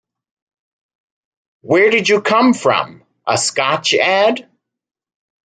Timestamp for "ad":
3.93-4.49